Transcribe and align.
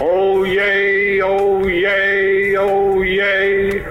Oh, 0.00 0.44
yay, 0.44 1.20
oh, 1.20 1.66
yay, 1.66 2.56
oh, 2.56 3.02
yay. 3.02 3.84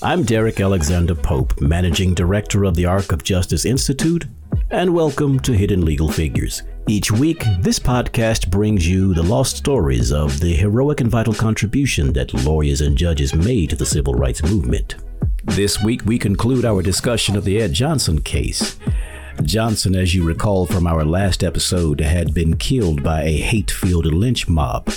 I'm 0.00 0.22
Derek 0.22 0.60
Alexander 0.60 1.14
Pope, 1.14 1.60
Managing 1.60 2.14
Director 2.14 2.64
of 2.64 2.74
the 2.74 2.86
Arc 2.86 3.12
of 3.12 3.22
Justice 3.22 3.66
Institute, 3.66 4.24
and 4.70 4.94
welcome 4.94 5.38
to 5.40 5.52
Hidden 5.52 5.84
Legal 5.84 6.10
Figures. 6.10 6.62
Each 6.88 7.10
week, 7.10 7.44
this 7.60 7.78
podcast 7.78 8.50
brings 8.50 8.88
you 8.88 9.12
the 9.12 9.22
lost 9.22 9.58
stories 9.58 10.10
of 10.10 10.40
the 10.40 10.54
heroic 10.54 11.02
and 11.02 11.10
vital 11.10 11.34
contribution 11.34 12.14
that 12.14 12.32
lawyers 12.32 12.80
and 12.80 12.96
judges 12.96 13.34
made 13.34 13.70
to 13.70 13.76
the 13.76 13.84
civil 13.84 14.14
rights 14.14 14.42
movement. 14.42 14.94
This 15.44 15.82
week, 15.82 16.06
we 16.06 16.18
conclude 16.18 16.64
our 16.64 16.80
discussion 16.80 17.36
of 17.36 17.44
the 17.44 17.60
Ed 17.60 17.74
Johnson 17.74 18.22
case. 18.22 18.78
Johnson, 19.42 19.94
as 19.94 20.14
you 20.14 20.24
recall 20.24 20.64
from 20.64 20.86
our 20.86 21.04
last 21.04 21.44
episode, 21.44 22.00
had 22.00 22.32
been 22.32 22.56
killed 22.56 23.02
by 23.02 23.22
a 23.24 23.36
hate 23.36 23.70
filled 23.70 24.06
lynch 24.06 24.48
mob. 24.48 24.90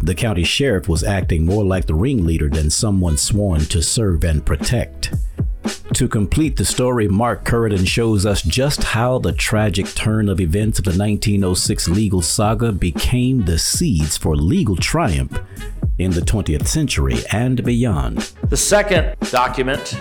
The 0.00 0.14
county 0.14 0.44
sheriff 0.44 0.88
was 0.88 1.02
acting 1.04 1.44
more 1.44 1.64
like 1.64 1.86
the 1.86 1.94
ringleader 1.94 2.48
than 2.48 2.70
someone 2.70 3.16
sworn 3.16 3.60
to 3.66 3.82
serve 3.82 4.24
and 4.24 4.44
protect. 4.44 5.12
To 5.94 6.06
complete 6.06 6.56
the 6.56 6.64
story, 6.64 7.08
Mark 7.08 7.44
Curriden 7.44 7.86
shows 7.86 8.24
us 8.24 8.42
just 8.42 8.84
how 8.84 9.18
the 9.18 9.32
tragic 9.32 9.86
turn 9.94 10.28
of 10.28 10.40
events 10.40 10.78
of 10.78 10.84
the 10.84 10.90
1906 10.90 11.88
legal 11.88 12.22
saga 12.22 12.72
became 12.72 13.44
the 13.44 13.58
seeds 13.58 14.16
for 14.16 14.36
legal 14.36 14.76
triumph 14.76 15.40
in 15.98 16.12
the 16.12 16.20
20th 16.20 16.66
century 16.66 17.16
and 17.32 17.64
beyond. 17.64 18.18
The 18.48 18.56
second 18.56 19.16
document 19.30 19.98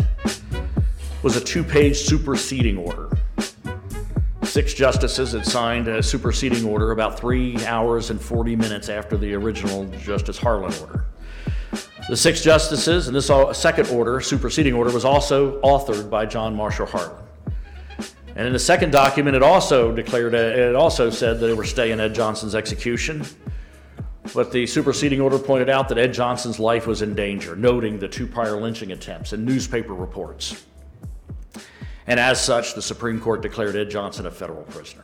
was 1.23 1.35
a 1.35 1.41
two 1.41 1.63
page 1.63 1.97
superseding 1.97 2.77
order. 2.77 3.06
Six 4.47 4.73
justices 4.73 5.33
had 5.33 5.45
signed 5.45 5.89
a 5.89 6.01
superseding 6.01 6.63
order 6.63 6.91
about 6.91 7.19
three 7.19 7.63
hours 7.65 8.09
and 8.09 8.19
40 8.19 8.55
minutes 8.55 8.87
after 8.87 9.17
the 9.17 9.33
original 9.33 9.85
Justice 9.99 10.37
Harlan 10.37 10.73
order. 10.79 11.05
The 12.07 12.15
six 12.15 12.41
justices, 12.41 13.07
and 13.07 13.15
this 13.15 13.29
uh, 13.29 13.51
second 13.51 13.89
order, 13.89 14.21
superseding 14.21 14.73
order, 14.73 14.89
was 14.89 15.03
also 15.03 15.59
authored 15.61 16.09
by 16.09 16.25
John 16.25 16.55
Marshall 16.55 16.85
Harlan. 16.85 17.21
And 18.37 18.47
in 18.47 18.53
the 18.53 18.59
second 18.59 18.91
document, 18.91 19.35
it 19.35 19.43
also 19.43 19.93
declared, 19.93 20.33
uh, 20.33 20.37
it 20.37 20.75
also 20.75 21.09
said 21.09 21.41
that 21.41 21.47
they 21.47 21.53
were 21.53 21.65
staying 21.65 21.99
Ed 21.99 22.15
Johnson's 22.15 22.55
execution. 22.55 23.25
But 24.33 24.53
the 24.53 24.65
superseding 24.65 25.19
order 25.19 25.37
pointed 25.37 25.69
out 25.69 25.89
that 25.89 25.97
Ed 25.97 26.13
Johnson's 26.13 26.57
life 26.57 26.87
was 26.87 27.01
in 27.01 27.13
danger, 27.15 27.55
noting 27.57 27.99
the 27.99 28.07
two 28.07 28.25
prior 28.25 28.59
lynching 28.59 28.93
attempts 28.93 29.33
and 29.33 29.45
newspaper 29.45 29.93
reports. 29.93 30.65
And 32.07 32.19
as 32.19 32.41
such, 32.41 32.73
the 32.73 32.81
Supreme 32.81 33.19
Court 33.19 33.41
declared 33.41 33.75
Ed 33.75 33.89
Johnson 33.89 34.25
a 34.25 34.31
federal 34.31 34.63
prisoner 34.63 35.03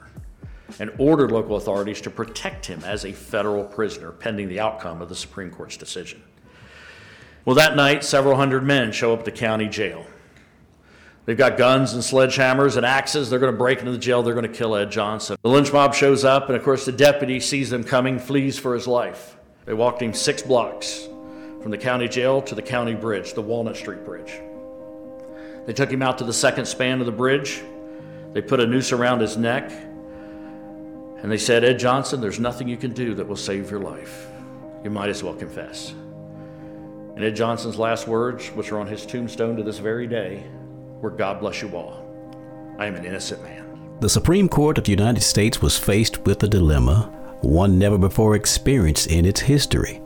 and 0.79 0.91
ordered 0.97 1.31
local 1.31 1.57
authorities 1.57 2.01
to 2.01 2.09
protect 2.09 2.65
him 2.65 2.81
as 2.83 3.05
a 3.05 3.11
federal 3.11 3.63
prisoner 3.63 4.11
pending 4.11 4.47
the 4.47 4.59
outcome 4.59 5.01
of 5.01 5.09
the 5.09 5.15
Supreme 5.15 5.51
Court's 5.51 5.77
decision. 5.77 6.23
Well, 7.45 7.57
that 7.57 7.75
night, 7.75 8.03
several 8.03 8.37
hundred 8.37 8.63
men 8.63 8.91
show 8.91 9.13
up 9.13 9.19
at 9.19 9.25
the 9.25 9.31
county 9.31 9.67
jail. 9.67 10.05
They've 11.25 11.37
got 11.37 11.57
guns 11.57 11.93
and 11.93 12.01
sledgehammers 12.01 12.75
and 12.75 12.85
axes. 12.85 13.29
They're 13.29 13.39
going 13.39 13.51
to 13.51 13.57
break 13.57 13.79
into 13.79 13.91
the 13.91 13.97
jail. 13.97 14.23
They're 14.23 14.33
going 14.33 14.49
to 14.49 14.57
kill 14.57 14.75
Ed 14.75 14.91
Johnson. 14.91 15.37
The 15.41 15.49
lynch 15.49 15.71
mob 15.71 15.93
shows 15.93 16.25
up, 16.25 16.47
and 16.47 16.57
of 16.57 16.63
course, 16.63 16.85
the 16.85 16.91
deputy 16.91 17.39
sees 17.39 17.69
them 17.69 17.83
coming, 17.83 18.19
flees 18.19 18.57
for 18.57 18.73
his 18.73 18.87
life. 18.87 19.37
They 19.65 19.73
walked 19.73 20.01
him 20.01 20.13
six 20.13 20.41
blocks 20.41 21.07
from 21.61 21.71
the 21.71 21.77
county 21.77 22.09
jail 22.09 22.41
to 22.41 22.55
the 22.55 22.61
county 22.61 22.95
bridge, 22.95 23.33
the 23.33 23.41
Walnut 23.41 23.77
Street 23.77 24.03
Bridge. 24.03 24.41
They 25.65 25.73
took 25.73 25.91
him 25.91 26.01
out 26.01 26.17
to 26.17 26.23
the 26.23 26.33
second 26.33 26.65
span 26.65 26.99
of 26.99 27.05
the 27.05 27.11
bridge. 27.11 27.63
They 28.33 28.41
put 28.41 28.59
a 28.59 28.67
noose 28.67 28.91
around 28.91 29.21
his 29.21 29.37
neck. 29.37 29.71
And 31.21 31.31
they 31.31 31.37
said, 31.37 31.63
Ed 31.63 31.79
Johnson, 31.79 32.19
there's 32.19 32.39
nothing 32.39 32.67
you 32.67 32.77
can 32.77 32.91
do 32.91 33.15
that 33.15 33.27
will 33.27 33.37
save 33.37 33.71
your 33.71 33.79
life. 33.79 34.27
You 34.83 34.89
might 34.89 35.09
as 35.09 35.23
well 35.23 35.33
confess. 35.33 35.93
And 37.15 37.23
Ed 37.23 37.35
Johnson's 37.35 37.77
last 37.77 38.07
words, 38.07 38.47
which 38.49 38.71
are 38.71 38.79
on 38.79 38.87
his 38.87 39.05
tombstone 39.05 39.55
to 39.55 39.63
this 39.63 39.77
very 39.77 40.07
day, 40.07 40.43
were 40.99 41.11
God 41.11 41.39
bless 41.39 41.61
you 41.61 41.69
all. 41.75 42.05
I 42.77 42.87
am 42.87 42.95
an 42.95 43.05
innocent 43.05 43.41
man. 43.43 43.97
The 44.01 44.09
Supreme 44.09 44.49
Court 44.49 44.77
of 44.77 44.83
the 44.83 44.91
United 44.91 45.21
States 45.21 45.61
was 45.61 45.77
faced 45.77 46.25
with 46.25 46.43
a 46.43 46.47
dilemma, 46.47 47.03
one 47.41 47.79
never 47.79 47.97
before 47.97 48.35
experienced 48.35 49.07
in 49.07 49.25
its 49.25 49.39
history. 49.39 50.01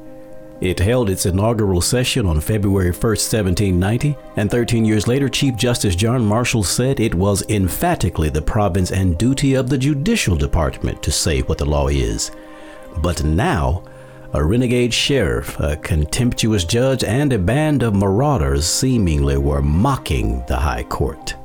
It 0.59 0.79
held 0.79 1.11
its 1.11 1.27
inaugural 1.27 1.81
session 1.81 2.25
on 2.25 2.41
February 2.41 2.89
1, 2.89 2.99
1790, 2.99 4.17
and 4.37 4.49
13 4.49 4.85
years 4.85 5.07
later, 5.07 5.29
Chief 5.29 5.55
Justice 5.55 5.95
John 5.95 6.25
Marshall 6.25 6.63
said 6.63 6.99
it 6.99 7.13
was 7.13 7.47
emphatically 7.49 8.29
the 8.29 8.41
province 8.41 8.91
and 8.91 9.17
duty 9.19 9.53
of 9.53 9.69
the 9.69 9.77
Judicial 9.77 10.35
Department 10.35 11.03
to 11.03 11.11
say 11.11 11.41
what 11.41 11.59
the 11.59 11.65
law 11.65 11.89
is. 11.89 12.31
But 13.03 13.23
now, 13.23 13.83
a 14.33 14.43
renegade 14.43 14.93
sheriff, 14.93 15.59
a 15.59 15.77
contemptuous 15.77 16.65
judge, 16.65 17.03
and 17.03 17.31
a 17.31 17.39
band 17.39 17.83
of 17.83 17.95
marauders 17.95 18.65
seemingly 18.65 19.37
were 19.37 19.61
mocking 19.61 20.43
the 20.47 20.57
High 20.57 20.83
Court. 20.83 21.35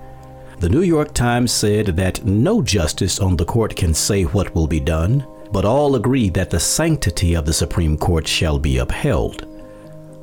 The 0.59 0.71
New 0.71 0.83
York 0.83 1.13
Times 1.13 1.53
said 1.53 1.87
that 1.97 2.25
no 2.25 2.63
justice 2.63 3.21
on 3.21 3.37
the 3.37 3.45
court 3.45 3.77
can 3.77 3.93
say 3.93 4.23
what 4.23 4.55
will 4.55 4.67
be 4.67 4.81
done, 4.81 5.27
but 5.53 5.65
all 5.67 5.95
agree 5.95 6.31
that 6.31 6.51
the 6.51 6.59
sanctity 6.59 7.35
of 7.35 7.45
the 7.45 7.53
Supreme 7.53 7.97
Court 7.99 8.27
shall 8.27 8.59
be 8.59 8.79
upheld. 8.79 9.47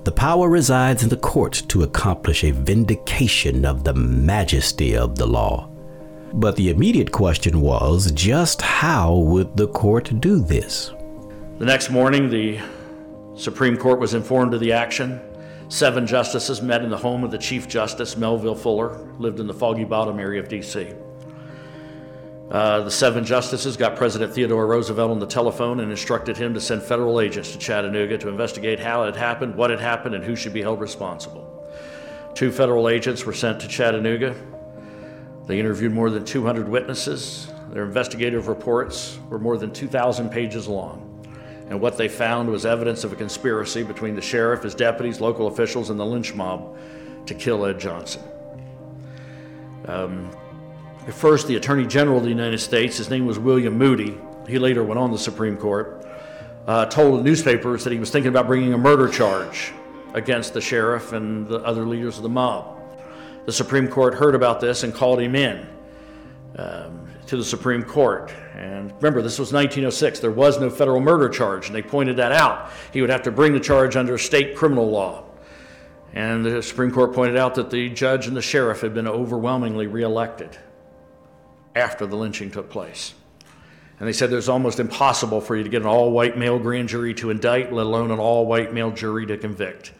The 0.03 0.11
power 0.11 0.49
resides 0.49 1.03
in 1.03 1.09
the 1.09 1.17
court 1.17 1.63
to 1.67 1.83
accomplish 1.83 2.43
a 2.43 2.51
vindication 2.51 3.63
of 3.63 3.83
the 3.83 3.93
majesty 3.93 4.97
of 4.97 5.15
the 5.15 5.27
law. 5.27 5.69
But 6.33 6.55
the 6.55 6.69
immediate 6.69 7.11
question 7.11 7.61
was 7.61 8.11
just 8.11 8.61
how 8.61 9.15
would 9.15 9.55
the 9.55 9.67
court 9.67 10.19
do 10.19 10.39
this? 10.39 10.91
The 11.59 11.65
next 11.65 11.89
morning, 11.89 12.29
the 12.29 12.59
Supreme 13.35 13.77
Court 13.77 13.99
was 13.99 14.13
informed 14.13 14.53
of 14.53 14.59
the 14.59 14.71
action. 14.71 15.21
Seven 15.67 16.07
justices 16.07 16.61
met 16.61 16.83
in 16.83 16.89
the 16.89 16.97
home 16.97 17.23
of 17.23 17.31
the 17.31 17.37
Chief 17.37 17.67
Justice, 17.67 18.17
Melville 18.17 18.55
Fuller, 18.55 18.99
lived 19.19 19.39
in 19.39 19.47
the 19.47 19.53
Foggy 19.53 19.83
Bottom 19.83 20.19
area 20.19 20.41
of 20.41 20.49
D.C. 20.49 20.93
Uh, 22.51 22.81
the 22.81 22.89
seven 22.89 23.23
justices 23.23 23.77
got 23.77 23.95
President 23.95 24.33
Theodore 24.33 24.65
Roosevelt 24.65 25.11
on 25.11 25.19
the 25.19 25.27
telephone 25.27 25.79
and 25.81 25.91
instructed 25.91 26.35
him 26.35 26.55
to 26.55 26.61
send 26.61 26.81
federal 26.81 27.19
agents 27.19 27.51
to 27.51 27.59
Chattanooga 27.59 28.17
to 28.17 28.27
investigate 28.27 28.79
how 28.79 29.03
it 29.03 29.07
had 29.07 29.15
happened, 29.15 29.53
what 29.53 29.69
had 29.69 29.79
happened, 29.79 30.15
and 30.15 30.23
who 30.23 30.35
should 30.35 30.53
be 30.53 30.63
held 30.63 30.81
responsible. 30.81 31.55
Two 32.33 32.51
federal 32.51 32.89
agents 32.89 33.23
were 33.23 33.33
sent 33.33 33.59
to 33.61 33.67
Chattanooga. 33.67 34.35
They 35.45 35.59
interviewed 35.59 35.93
more 35.93 36.09
than 36.09 36.25
200 36.25 36.67
witnesses. 36.67 37.51
Their 37.69 37.83
investigative 37.83 38.47
reports 38.47 39.19
were 39.29 39.39
more 39.39 39.57
than 39.57 39.71
2,000 39.71 40.29
pages 40.29 40.67
long. 40.67 41.05
And 41.69 41.79
what 41.79 41.97
they 41.97 42.07
found 42.07 42.49
was 42.49 42.65
evidence 42.65 43.03
of 43.03 43.13
a 43.13 43.15
conspiracy 43.15 43.83
between 43.83 44.15
the 44.15 44.21
sheriff, 44.23 44.63
his 44.63 44.73
deputies, 44.73 45.21
local 45.21 45.47
officials, 45.47 45.91
and 45.91 45.99
the 45.99 46.05
lynch 46.05 46.33
mob 46.33 46.75
to 47.27 47.35
kill 47.35 47.63
Ed 47.67 47.79
Johnson. 47.79 48.23
Um, 49.85 50.31
First, 51.11 51.47
the 51.47 51.55
Attorney 51.55 51.87
General 51.87 52.17
of 52.17 52.23
the 52.23 52.29
United 52.29 52.59
States, 52.59 52.97
his 52.97 53.09
name 53.09 53.25
was 53.25 53.39
William 53.39 53.77
Moody, 53.77 54.17
he 54.47 54.59
later 54.59 54.83
went 54.83 54.99
on 54.99 55.11
the 55.11 55.17
Supreme 55.17 55.57
Court, 55.57 56.05
uh, 56.67 56.85
told 56.85 57.19
the 57.19 57.23
newspapers 57.23 57.83
that 57.83 57.93
he 57.93 57.99
was 57.99 58.11
thinking 58.11 58.29
about 58.29 58.47
bringing 58.47 58.73
a 58.73 58.77
murder 58.77 59.07
charge 59.07 59.71
against 60.13 60.53
the 60.53 60.61
sheriff 60.61 61.13
and 61.13 61.47
the 61.47 61.59
other 61.59 61.85
leaders 61.85 62.17
of 62.17 62.23
the 62.23 62.29
mob. 62.29 62.77
The 63.45 63.51
Supreme 63.51 63.87
Court 63.87 64.13
heard 64.13 64.35
about 64.35 64.59
this 64.59 64.83
and 64.83 64.93
called 64.93 65.19
him 65.19 65.35
in 65.35 65.67
um, 66.57 67.07
to 67.27 67.37
the 67.37 67.45
Supreme 67.45 67.83
Court. 67.83 68.31
And 68.55 68.91
remember, 68.95 69.21
this 69.21 69.39
was 69.39 69.53
1906. 69.53 70.19
There 70.19 70.31
was 70.31 70.59
no 70.59 70.69
federal 70.69 70.99
murder 70.99 71.29
charge, 71.29 71.67
and 71.67 71.75
they 71.75 71.81
pointed 71.81 72.17
that 72.17 72.31
out. 72.31 72.71
He 72.91 73.01
would 73.01 73.09
have 73.09 73.23
to 73.23 73.31
bring 73.31 73.53
the 73.53 73.59
charge 73.59 73.95
under 73.95 74.17
state 74.17 74.55
criminal 74.55 74.89
law. 74.89 75.23
And 76.13 76.43
the 76.43 76.61
Supreme 76.61 76.91
Court 76.91 77.13
pointed 77.13 77.37
out 77.37 77.55
that 77.55 77.69
the 77.69 77.89
judge 77.89 78.27
and 78.27 78.35
the 78.35 78.41
sheriff 78.41 78.81
had 78.81 78.93
been 78.93 79.07
overwhelmingly 79.07 79.87
reelected 79.87 80.57
after 81.79 82.05
the 82.05 82.15
lynching 82.15 82.51
took 82.51 82.69
place. 82.69 83.13
And 83.99 84.07
they 84.07 84.13
said 84.13 84.31
it's 84.31 84.47
almost 84.47 84.79
impossible 84.79 85.41
for 85.41 85.55
you 85.55 85.63
to 85.63 85.69
get 85.69 85.81
an 85.81 85.87
all 85.87 86.11
white 86.11 86.37
male 86.37 86.59
grand 86.59 86.87
jury 86.87 87.13
to 87.15 87.31
indict, 87.31 87.73
let 87.73 87.85
alone 87.85 88.11
an 88.11 88.19
all 88.19 88.45
white 88.45 88.73
male 88.73 88.91
jury 88.91 89.25
to 89.25 89.37
convict. 89.37 89.93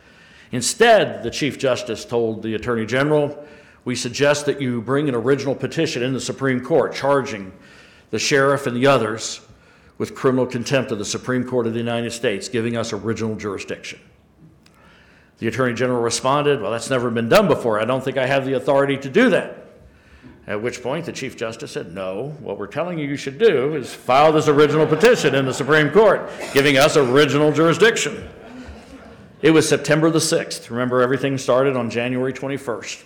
Instead, 0.51 1.21
the 1.21 1.29
Chief 1.29 1.59
Justice 1.59 2.05
told 2.05 2.41
the 2.41 2.55
Attorney 2.55 2.85
General, 2.85 3.45
We 3.83 3.95
suggest 3.95 4.45
that 4.45 4.61
you 4.61 4.81
bring 4.81 5.09
an 5.09 5.15
original 5.15 5.53
petition 5.53 6.01
in 6.01 6.13
the 6.13 6.21
Supreme 6.21 6.61
Court 6.61 6.93
charging 6.93 7.51
the 8.09 8.19
sheriff 8.19 8.65
and 8.67 8.75
the 8.75 8.87
others 8.87 9.41
with 9.97 10.15
criminal 10.15 10.45
contempt 10.45 10.91
of 10.91 10.97
the 10.97 11.05
Supreme 11.05 11.43
Court 11.43 11.67
of 11.67 11.73
the 11.73 11.79
United 11.79 12.11
States, 12.11 12.47
giving 12.47 12.77
us 12.77 12.93
original 12.93 13.35
jurisdiction. 13.35 13.99
The 15.39 15.47
Attorney 15.47 15.73
General 15.73 16.01
responded, 16.01 16.61
Well, 16.61 16.71
that's 16.71 16.89
never 16.89 17.11
been 17.11 17.29
done 17.29 17.47
before. 17.47 17.81
I 17.81 17.85
don't 17.85 18.03
think 18.03 18.17
I 18.17 18.25
have 18.25 18.45
the 18.45 18.53
authority 18.53 18.97
to 18.97 19.09
do 19.09 19.29
that. 19.31 19.68
At 20.49 20.63
which 20.63 20.81
point 20.81 21.05
the 21.05 21.11
Chief 21.13 21.37
Justice 21.37 21.73
said, 21.73 21.93
No, 21.93 22.35
what 22.39 22.57
we're 22.57 22.65
telling 22.65 22.97
you 22.97 23.07
you 23.07 23.17
should 23.17 23.37
do 23.37 23.75
is 23.75 23.93
file 23.93 24.33
this 24.33 24.47
original 24.47 24.87
petition 24.87 25.35
in 25.35 25.45
the 25.45 25.53
Supreme 25.53 25.91
Court, 25.91 26.27
giving 26.53 26.75
us 26.75 26.97
original 26.97 27.51
jurisdiction. 27.51 28.27
It 29.43 29.51
was 29.51 29.69
September 29.69 30.09
the 30.09 30.17
6th. 30.17 30.71
Remember, 30.71 31.01
everything 31.01 31.37
started 31.37 31.77
on 31.77 31.91
January 31.91 32.33
21st. 32.33 33.03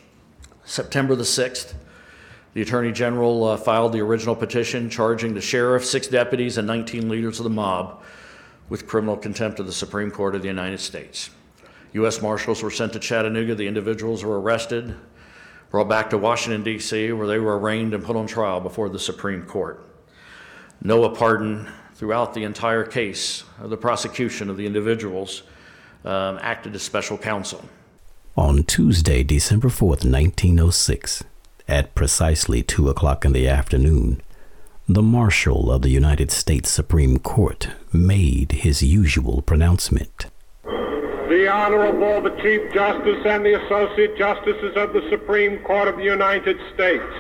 September 0.64 1.16
the 1.16 1.24
6th, 1.24 1.74
the 2.54 2.62
Attorney 2.62 2.94
General 2.94 3.44
uh, 3.44 3.58
filed 3.58 3.92
the 3.92 4.00
original 4.00 4.38
petition 4.38 4.90
charging 4.90 5.34
the 5.34 5.42
sheriff, 5.42 5.84
six 5.84 6.08
deputies, 6.08 6.58
and 6.58 6.66
19 6.66 7.10
leaders 7.10 7.40
of 7.40 7.44
the 7.44 7.50
mob 7.50 8.02
with 8.70 8.88
criminal 8.88 9.18
contempt 9.18 9.60
of 9.60 9.66
the 9.66 9.74
Supreme 9.74 10.10
Court 10.10 10.34
of 10.34 10.42
the 10.42 10.48
United 10.48 10.80
States. 10.80 11.30
U.S. 11.92 12.22
Marshals 12.22 12.64
were 12.64 12.72
sent 12.72 12.94
to 12.94 13.00
Chattanooga. 13.00 13.54
The 13.54 13.68
individuals 13.68 14.24
were 14.24 14.40
arrested, 14.40 14.96
brought 15.74 15.90
back 15.90 16.12
to 16.12 16.20
Washington, 16.20 16.62
D.C., 16.62 17.12
where 17.14 17.26
they 17.26 17.40
were 17.40 17.58
arraigned 17.58 17.96
and 17.96 18.04
put 18.04 18.16
on 18.16 18.28
trial 18.28 18.60
before 18.60 18.90
the 18.90 19.00
Supreme 19.00 19.42
Court. 19.42 19.84
Noah 20.84 21.16
Parden 21.16 21.68
throughout 21.96 22.36
the 22.36 22.44
entire 22.44 22.84
case 22.86 23.44
of 23.60 23.72
the 23.72 23.78
prosecution 23.78 24.52
of 24.52 24.58
the 24.58 24.68
individuals 24.68 25.42
um, 26.06 26.38
acted 26.44 26.76
as 26.76 26.84
special 26.84 27.18
counsel. 27.18 27.66
On 28.38 28.62
Tuesday, 28.62 29.24
December 29.24 29.70
4th, 29.70 30.06
1906, 30.06 31.24
at 31.68 31.96
precisely 31.96 32.62
2 32.62 32.88
o'clock 32.90 33.26
in 33.26 33.34
the 33.34 33.48
afternoon, 33.48 34.22
the 34.88 35.02
Marshal 35.02 35.72
of 35.72 35.82
the 35.82 35.90
United 35.90 36.30
States 36.30 36.70
Supreme 36.70 37.18
Court 37.18 37.70
made 37.92 38.52
his 38.52 38.84
usual 38.84 39.42
pronouncement. 39.42 40.28
The 41.30 41.48
Honorable, 41.48 42.22
the 42.22 42.36
Chief 42.42 42.72
Justice 42.74 43.26
and 43.26 43.46
the 43.46 43.64
Associate 43.66 44.16
Justices 44.18 44.76
of 44.76 44.94
the 44.94 45.08
Supreme 45.10 45.60
Court 45.64 45.88
of 45.88 45.98
the 45.98 46.04
United 46.04 46.58
States. 46.74 47.14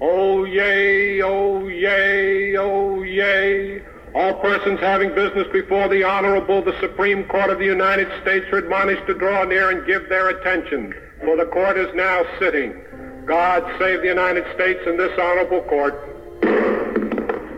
Oh, 0.00 0.44
yea, 0.44 1.22
oh, 1.22 1.68
yea, 1.68 2.56
oh, 2.56 3.02
yea. 3.02 3.82
All 4.14 4.34
persons 4.34 4.80
having 4.80 5.14
business 5.14 5.46
before 5.52 5.88
the 5.88 6.02
Honorable, 6.04 6.62
the 6.62 6.78
Supreme 6.80 7.24
Court 7.24 7.50
of 7.50 7.58
the 7.58 7.64
United 7.64 8.08
States 8.22 8.46
are 8.52 8.58
admonished 8.58 9.06
to 9.06 9.14
draw 9.14 9.44
near 9.44 9.70
and 9.70 9.86
give 9.86 10.08
their 10.08 10.30
attention, 10.30 10.94
for 11.20 11.36
the 11.36 11.46
court 11.46 11.76
is 11.76 11.94
now 11.94 12.24
sitting. 12.38 12.80
God 13.26 13.62
save 13.78 14.00
the 14.00 14.08
United 14.08 14.44
States 14.54 14.80
and 14.86 14.98
this 14.98 15.16
honorable 15.18 15.62
court. 15.62 15.94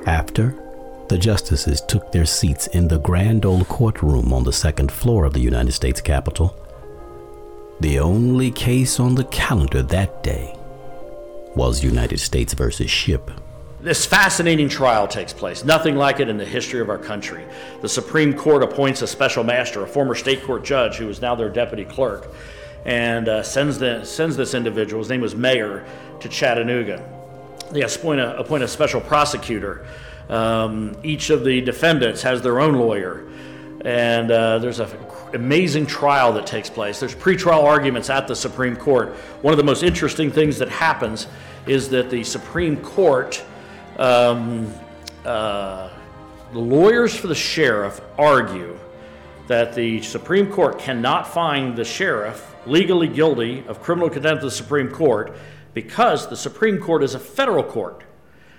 After, 0.06 0.54
the 1.08 1.18
justices 1.18 1.80
took 1.80 2.12
their 2.12 2.26
seats 2.26 2.66
in 2.68 2.88
the 2.88 2.98
grand 2.98 3.44
old 3.44 3.68
courtroom 3.68 4.32
on 4.32 4.44
the 4.44 4.52
second 4.52 4.90
floor 4.90 5.24
of 5.24 5.32
the 5.32 5.40
United 5.40 5.72
States 5.72 6.00
Capitol. 6.00 6.56
The 7.80 7.98
only 7.98 8.50
case 8.50 8.98
on 8.98 9.14
the 9.14 9.24
calendar 9.24 9.82
that 9.82 10.22
day 10.22 10.56
was 11.54 11.84
United 11.84 12.18
States 12.18 12.54
versus 12.54 12.90
Shipp. 12.90 13.30
This 13.80 14.06
fascinating 14.06 14.68
trial 14.68 15.06
takes 15.06 15.32
place, 15.32 15.64
nothing 15.64 15.96
like 15.96 16.18
it 16.18 16.28
in 16.28 16.38
the 16.38 16.44
history 16.44 16.80
of 16.80 16.88
our 16.88 16.98
country. 16.98 17.44
The 17.82 17.88
Supreme 17.88 18.34
Court 18.34 18.62
appoints 18.62 19.02
a 19.02 19.06
special 19.06 19.44
master, 19.44 19.82
a 19.84 19.86
former 19.86 20.14
state 20.14 20.42
court 20.42 20.64
judge 20.64 20.96
who 20.96 21.08
is 21.08 21.20
now 21.20 21.34
their 21.34 21.50
deputy 21.50 21.84
clerk, 21.84 22.32
and 22.84 23.28
uh, 23.28 23.42
sends, 23.42 23.78
the, 23.78 24.04
sends 24.04 24.36
this 24.36 24.54
individual, 24.54 25.02
his 25.02 25.10
name 25.10 25.20
was 25.20 25.34
Maher, 25.34 25.84
to 26.20 26.28
Chattanooga 26.28 27.04
they 27.70 27.82
appoint 27.82 28.20
a, 28.20 28.36
appoint 28.38 28.62
a 28.62 28.68
special 28.68 29.00
prosecutor. 29.00 29.86
Um, 30.28 30.96
each 31.02 31.30
of 31.30 31.44
the 31.44 31.60
defendants 31.60 32.22
has 32.22 32.42
their 32.42 32.60
own 32.60 32.74
lawyer. 32.74 33.26
And 33.84 34.30
uh, 34.30 34.58
there's 34.58 34.80
an 34.80 34.88
amazing 35.34 35.86
trial 35.86 36.32
that 36.32 36.46
takes 36.46 36.68
place. 36.68 36.98
There's 36.98 37.14
pretrial 37.14 37.62
arguments 37.62 38.10
at 38.10 38.26
the 38.26 38.34
Supreme 38.34 38.76
Court. 38.76 39.10
One 39.42 39.52
of 39.52 39.58
the 39.58 39.64
most 39.64 39.82
interesting 39.82 40.30
things 40.30 40.58
that 40.58 40.68
happens 40.68 41.28
is 41.66 41.88
that 41.90 42.10
the 42.10 42.24
Supreme 42.24 42.78
Court, 42.78 43.44
um, 43.98 44.72
uh, 45.24 45.90
the 46.52 46.58
lawyers 46.58 47.14
for 47.14 47.26
the 47.26 47.34
sheriff 47.34 48.00
argue 48.18 48.78
that 49.46 49.74
the 49.74 50.02
Supreme 50.02 50.50
Court 50.50 50.78
cannot 50.78 51.32
find 51.32 51.76
the 51.76 51.84
sheriff 51.84 52.54
legally 52.66 53.08
guilty 53.08 53.64
of 53.68 53.80
criminal 53.80 54.10
contempt 54.10 54.42
of 54.42 54.50
the 54.50 54.56
Supreme 54.56 54.90
Court 54.90 55.36
because 55.74 56.28
the 56.28 56.36
Supreme 56.36 56.78
Court 56.78 57.02
is 57.02 57.14
a 57.14 57.20
federal 57.20 57.62
court. 57.62 58.02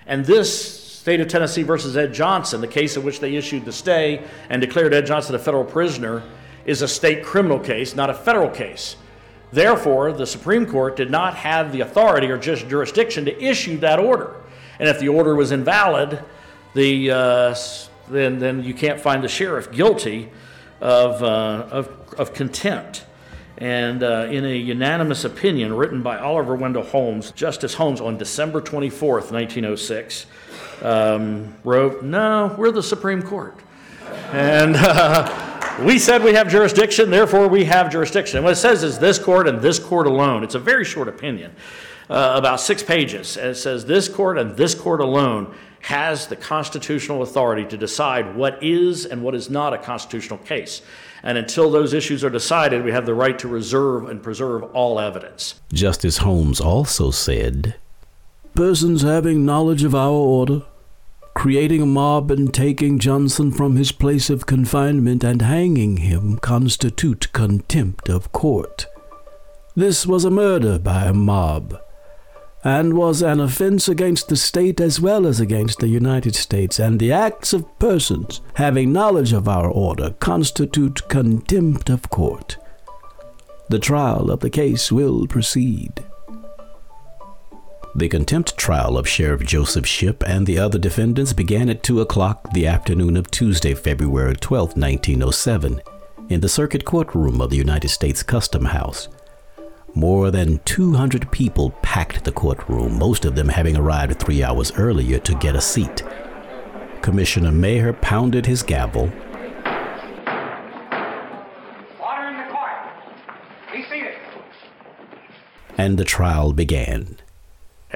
And 0.05 0.23
this 0.23 0.86
State 1.07 1.21
of 1.21 1.29
Tennessee 1.29 1.63
versus 1.63 1.95
Ed 1.95 2.13
Johnson, 2.13 2.59
the 2.59 2.67
case 2.67 2.97
in 2.97 3.03
which 3.03 3.21
they 3.21 3.37
issued 3.37 3.63
the 3.63 3.71
stay 3.71 4.25
and 4.49 4.59
declared 4.59 4.93
Ed 4.93 5.05
Johnson 5.05 5.35
a 5.35 5.39
federal 5.39 5.63
prisoner, 5.63 6.21
is 6.65 6.81
a 6.81 6.87
state 6.89 7.23
criminal 7.23 7.57
case, 7.57 7.95
not 7.95 8.09
a 8.09 8.13
federal 8.13 8.49
case. 8.49 8.97
Therefore, 9.53 10.11
the 10.11 10.27
Supreme 10.27 10.65
Court 10.65 10.97
did 10.97 11.09
not 11.09 11.33
have 11.35 11.71
the 11.71 11.79
authority 11.79 12.27
or 12.27 12.37
just 12.37 12.67
jurisdiction 12.67 13.23
to 13.23 13.41
issue 13.41 13.77
that 13.77 13.99
order. 13.99 14.35
And 14.79 14.89
if 14.89 14.99
the 14.99 15.07
order 15.07 15.33
was 15.33 15.53
invalid, 15.53 16.21
the, 16.73 17.11
uh, 17.11 17.55
then, 18.09 18.39
then 18.39 18.65
you 18.65 18.73
can't 18.73 18.99
find 18.99 19.23
the 19.23 19.29
sheriff 19.29 19.71
guilty 19.71 20.29
of, 20.81 21.23
uh, 21.23 21.67
of, 21.71 22.15
of 22.17 22.33
contempt. 22.33 23.05
And 23.57 24.03
uh, 24.03 24.27
in 24.29 24.43
a 24.43 24.57
unanimous 24.57 25.23
opinion 25.23 25.73
written 25.73 26.03
by 26.03 26.17
Oliver 26.17 26.57
Wendell 26.57 26.83
Holmes, 26.83 27.31
Justice 27.31 27.75
Holmes 27.75 28.01
on 28.01 28.17
December 28.17 28.59
24th, 28.59 29.31
1906, 29.31 30.25
um, 30.81 31.55
wrote, 31.63 32.03
No, 32.03 32.55
we're 32.57 32.71
the 32.71 32.83
Supreme 32.83 33.21
Court. 33.21 33.55
And 34.31 34.75
uh, 34.75 35.81
we 35.83 35.99
said 35.99 36.23
we 36.23 36.33
have 36.33 36.49
jurisdiction, 36.49 37.09
therefore 37.09 37.47
we 37.47 37.65
have 37.65 37.91
jurisdiction. 37.91 38.37
And 38.37 38.43
what 38.43 38.53
it 38.53 38.57
says 38.57 38.83
is 38.83 38.99
this 38.99 39.19
court 39.19 39.47
and 39.47 39.61
this 39.61 39.79
court 39.79 40.07
alone. 40.07 40.43
It's 40.43 40.55
a 40.55 40.59
very 40.59 40.83
short 40.83 41.07
opinion, 41.07 41.55
uh, 42.09 42.33
about 42.35 42.59
six 42.59 42.81
pages. 42.83 43.37
And 43.37 43.49
it 43.49 43.55
says 43.55 43.85
this 43.85 44.09
court 44.09 44.37
and 44.37 44.55
this 44.57 44.73
court 44.73 45.01
alone 45.01 45.53
has 45.81 46.27
the 46.27 46.35
constitutional 46.35 47.21
authority 47.21 47.65
to 47.65 47.77
decide 47.77 48.35
what 48.35 48.61
is 48.63 49.05
and 49.05 49.23
what 49.23 49.35
is 49.35 49.49
not 49.49 49.73
a 49.73 49.77
constitutional 49.77 50.39
case. 50.39 50.81
And 51.23 51.37
until 51.37 51.71
those 51.71 51.93
issues 51.93 52.23
are 52.23 52.29
decided, 52.29 52.83
we 52.83 52.91
have 52.91 53.05
the 53.05 53.13
right 53.13 53.37
to 53.39 53.47
reserve 53.47 54.09
and 54.09 54.21
preserve 54.21 54.63
all 54.75 54.99
evidence. 54.99 55.59
Justice 55.71 56.17
Holmes 56.17 56.59
also 56.59 57.11
said 57.11 57.75
Persons 58.57 59.03
having 59.03 59.45
knowledge 59.45 59.83
of 59.83 59.93
our 59.93 60.09
order, 60.09 60.63
creating 61.35 61.79
a 61.79 61.85
mob 61.85 62.31
and 62.31 62.51
taking 62.51 62.97
Johnson 62.97 63.51
from 63.51 63.75
his 63.75 63.91
place 63.91 64.31
of 64.31 64.47
confinement 64.47 65.23
and 65.23 65.43
hanging 65.43 65.97
him 65.97 66.39
constitute 66.39 67.31
contempt 67.33 68.09
of 68.09 68.31
court. 68.31 68.87
This 69.75 70.07
was 70.07 70.25
a 70.25 70.31
murder 70.31 70.79
by 70.79 71.05
a 71.05 71.13
mob 71.13 71.79
and 72.63 72.95
was 72.95 73.21
an 73.21 73.39
offense 73.39 73.87
against 73.87 74.27
the 74.27 74.35
state 74.35 74.81
as 74.81 74.99
well 74.99 75.27
as 75.27 75.39
against 75.39 75.77
the 75.77 75.89
United 75.89 76.35
States, 76.35 76.79
and 76.79 76.99
the 76.99 77.11
acts 77.11 77.53
of 77.53 77.77
persons 77.77 78.41
having 78.55 78.91
knowledge 78.91 79.33
of 79.33 79.47
our 79.47 79.69
order 79.69 80.15
constitute 80.19 81.07
contempt 81.09 81.91
of 81.91 82.09
court. 82.09 82.57
The 83.69 83.77
trial 83.77 84.31
of 84.31 84.39
the 84.39 84.49
case 84.49 84.91
will 84.91 85.27
proceed. 85.27 86.03
The 87.97 88.07
contempt 88.09 88.55
trial 88.57 88.95
of 88.95 89.07
Sheriff 89.07 89.43
Joseph 89.43 89.87
Shipp 89.87 90.23
and 90.29 90.45
the 90.45 90.59
other 90.59 90.77
defendants 90.77 91.33
began 91.33 91.67
at 91.67 91.81
2 91.81 91.99
o'clock 92.01 92.53
the 92.53 92.67
afternoon 92.67 93.17
of 93.17 93.31
Tuesday, 93.31 93.73
February 93.73 94.35
12, 94.35 94.77
1907, 94.77 95.81
in 96.29 96.39
the 96.39 96.47
circuit 96.47 96.85
courtroom 96.85 97.41
of 97.41 97.49
the 97.49 97.57
United 97.57 97.89
States 97.89 98.21
Custom 98.21 98.65
House. 98.65 99.07
More 99.95 100.29
than 100.29 100.59
200 100.59 101.31
people 101.31 101.71
packed 101.81 102.23
the 102.23 102.31
courtroom, 102.31 102.99
most 102.99 103.25
of 103.25 103.33
them 103.33 103.49
having 103.49 103.75
arrived 103.75 104.19
three 104.19 104.43
hours 104.43 104.71
earlier 104.73 105.17
to 105.17 105.33
get 105.33 105.55
a 105.55 105.61
seat. 105.61 106.03
Commissioner 107.01 107.51
Maher 107.51 107.93
pounded 107.93 108.45
his 108.45 108.61
gavel. 108.61 109.11
Order 111.99 112.27
in 112.27 112.37
the 112.37 112.53
court. 112.53 112.77
Be 113.73 113.83
seated. 113.89 114.13
And 115.79 115.97
the 115.97 116.05
trial 116.05 116.53
began. 116.53 117.17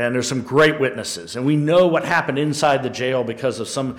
And 0.05 0.15
there's 0.15 0.27
some 0.27 0.41
great 0.41 0.79
witnesses. 0.79 1.36
And 1.36 1.46
we 1.46 1.55
know 1.55 1.88
what 1.88 2.05
happened 2.05 2.39
inside 2.39 2.84
the 2.84 2.89
jail 2.89 3.24
because 3.24 3.60
of 3.60 3.67
some 3.67 3.98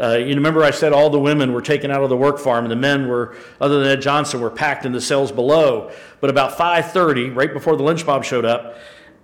uh, 0.00 0.16
you 0.16 0.34
remember 0.34 0.64
I 0.64 0.72
said 0.72 0.92
all 0.92 1.08
the 1.08 1.20
women 1.20 1.52
were 1.52 1.62
taken 1.62 1.90
out 1.90 2.02
of 2.02 2.08
the 2.08 2.16
work 2.16 2.40
farm 2.40 2.64
and 2.64 2.72
the 2.72 2.76
men 2.76 3.06
were, 3.06 3.36
other 3.60 3.78
than 3.78 3.88
Ed 3.88 4.02
Johnson, 4.02 4.40
were 4.40 4.50
packed 4.50 4.84
in 4.84 4.92
the 4.92 5.00
cells 5.00 5.30
below. 5.30 5.92
But 6.20 6.30
about 6.30 6.58
5:30, 6.58 7.34
right 7.34 7.52
before 7.52 7.76
the 7.76 7.84
lynch 7.84 8.04
mob 8.04 8.24
showed 8.24 8.44
up, 8.44 8.76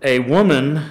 a 0.03 0.21
woman 0.21 0.85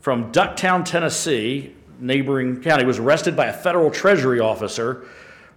from 0.00 0.32
Ducktown, 0.32 0.84
Tennessee, 0.84 1.74
neighboring 2.00 2.60
county, 2.60 2.84
was 2.84 2.98
arrested 2.98 3.36
by 3.36 3.46
a 3.46 3.52
federal 3.52 3.90
treasury 3.90 4.40
officer 4.40 5.04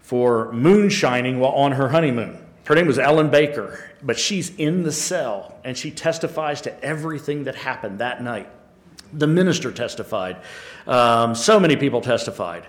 for 0.01 0.51
moonshining 0.51 1.39
while 1.39 1.53
on 1.53 1.71
her 1.73 1.89
honeymoon. 1.89 2.37
Her 2.65 2.75
name 2.75 2.87
was 2.87 2.99
Ellen 2.99 3.29
Baker, 3.29 3.83
but 4.03 4.19
she's 4.19 4.55
in 4.55 4.83
the 4.83 4.91
cell 4.91 5.59
and 5.63 5.77
she 5.77 5.89
testifies 5.91 6.61
to 6.61 6.83
everything 6.83 7.45
that 7.45 7.55
happened 7.55 7.99
that 7.99 8.21
night. 8.21 8.49
The 9.13 9.27
minister 9.27 9.71
testified. 9.71 10.37
Um, 10.87 11.35
so 11.35 11.59
many 11.59 11.75
people 11.75 12.01
testified. 12.01 12.67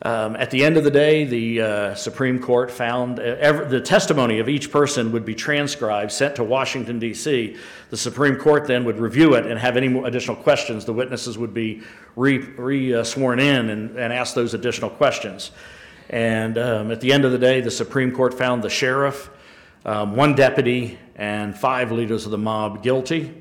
Um, 0.00 0.36
at 0.36 0.52
the 0.52 0.64
end 0.64 0.76
of 0.76 0.84
the 0.84 0.92
day, 0.92 1.24
the 1.24 1.60
uh, 1.60 1.94
Supreme 1.96 2.38
Court 2.38 2.70
found 2.70 3.18
uh, 3.18 3.64
the 3.64 3.80
testimony 3.80 4.38
of 4.38 4.48
each 4.48 4.70
person 4.70 5.10
would 5.10 5.24
be 5.24 5.34
transcribed, 5.34 6.12
sent 6.12 6.36
to 6.36 6.44
Washington, 6.44 7.00
D.C. 7.00 7.56
The 7.90 7.96
Supreme 7.96 8.36
Court 8.36 8.68
then 8.68 8.84
would 8.84 8.98
review 8.98 9.34
it 9.34 9.46
and 9.46 9.58
have 9.58 9.76
any 9.76 9.98
additional 10.04 10.36
questions. 10.36 10.84
The 10.84 10.92
witnesses 10.92 11.36
would 11.36 11.52
be 11.52 11.82
re, 12.14 12.38
re 12.38 12.94
uh, 12.94 13.02
sworn 13.02 13.40
in 13.40 13.70
and, 13.70 13.98
and 13.98 14.12
ask 14.12 14.34
those 14.34 14.54
additional 14.54 14.90
questions. 14.90 15.50
And 16.10 16.56
um, 16.58 16.92
at 16.92 17.00
the 17.00 17.12
end 17.12 17.24
of 17.24 17.32
the 17.32 17.38
day, 17.38 17.60
the 17.60 17.70
Supreme 17.70 18.12
Court 18.12 18.32
found 18.34 18.62
the 18.62 18.70
sheriff, 18.70 19.30
um, 19.84 20.14
one 20.14 20.36
deputy, 20.36 20.96
and 21.16 21.58
five 21.58 21.90
leaders 21.90 22.24
of 22.24 22.30
the 22.30 22.38
mob 22.38 22.84
guilty, 22.84 23.34